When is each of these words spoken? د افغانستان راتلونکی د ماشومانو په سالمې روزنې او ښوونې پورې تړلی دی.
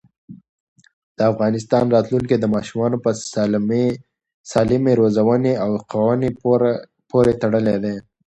د 1.17 1.19
افغانستان 1.31 1.85
راتلونکی 1.95 2.35
د 2.39 2.45
ماشومانو 2.55 2.97
په 3.05 3.09
سالمې 4.53 4.93
روزنې 4.99 5.53
او 5.63 5.71
ښوونې 5.87 6.29
پورې 7.11 7.33
تړلی 7.41 7.77
دی. 7.83 7.95